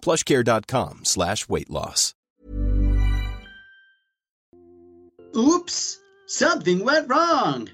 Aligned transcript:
plushcare.com 0.00 1.00
slash 1.04 1.48
weight 1.48 1.70
loss. 1.70 2.14
Oops! 5.36 6.00
Something 6.26 6.84
went 6.84 7.08
wrong! 7.08 7.68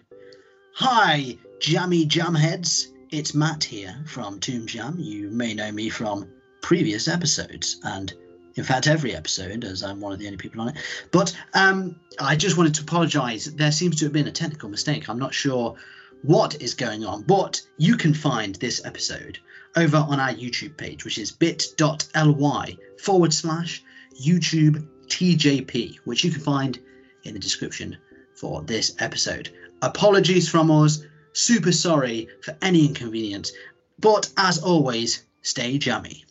Hi, 0.77 1.39
jammy 1.61 2.05
jamheads. 2.05 2.89
It's 3.11 3.33
Matt 3.33 3.63
here 3.63 3.95
from 4.07 4.41
Tomb 4.41 4.67
Jam. 4.67 4.97
You 4.99 5.31
may 5.31 5.55
know 5.55 5.71
me 5.71 5.89
from 5.89 6.29
previous 6.63 7.07
episodes, 7.07 7.81
and 7.85 8.13
in 8.57 8.65
fact, 8.65 8.87
every 8.87 9.15
episode, 9.15 9.65
as 9.65 9.83
I'm 9.83 10.01
one 10.01 10.13
of 10.13 10.19
the 10.19 10.27
only 10.27 10.37
people 10.37 10.61
on 10.61 10.69
it. 10.69 10.77
But 11.11 11.37
um, 11.55 12.01
I 12.21 12.37
just 12.37 12.57
wanted 12.57 12.75
to 12.75 12.83
apologise. 12.83 13.47
There 13.47 13.73
seems 13.73 13.97
to 13.97 14.07
have 14.07 14.13
been 14.13 14.29
a 14.29 14.33
technical 14.33 14.69
mistake. 14.69 15.09
I'm 15.09 15.19
not 15.19 15.35
sure 15.35 15.77
what 16.25 16.63
is 16.63 16.75
going 16.75 17.05
on, 17.05 17.23
but 17.23 17.61
you 17.77 17.97
can 17.97 18.15
find 18.15 18.55
this 18.57 18.85
episode 18.87 19.39
over 19.77 19.99
on 19.99 20.19
our 20.19 20.33
YouTube 20.33 20.75
page, 20.77 21.05
which 21.05 21.19
is 21.19 21.31
bit.ly 21.31 22.77
forward 22.99 23.33
slash 23.33 23.83
YouTube 24.19 24.89
TJP, 25.07 25.99
which 26.05 26.25
you 26.25 26.31
can 26.31 26.41
find 26.41 26.79
in 27.25 27.35
the 27.35 27.41
description 27.41 27.99
for 28.37 28.63
this 28.63 28.95
episode. 29.01 29.51
Apologies 29.83 30.49
from 30.49 30.71
us. 30.71 31.03
Super 31.35 31.73
sorry 31.73 32.29
for 32.43 32.57
any 32.63 32.87
inconvenience. 32.87 33.53
But 33.99 34.31
as 34.37 34.63
always, 34.63 35.25
stay 35.43 35.79
jammy. 35.79 36.25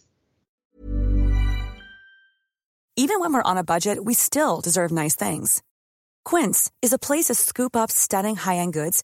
Even 2.96 3.20
when 3.20 3.34
we're 3.34 3.44
on 3.44 3.58
a 3.58 3.64
budget, 3.64 4.04
we 4.04 4.14
still 4.14 4.62
deserve 4.62 4.92
nice 4.92 5.16
things. 5.16 5.62
Quince 6.26 6.72
is 6.82 6.94
a 6.94 7.00
place 7.00 7.26
to 7.26 7.36
scoop 7.36 7.76
up 7.76 7.92
stunning 7.92 8.38
high 8.38 8.58
end 8.58 8.74
goods 8.74 9.04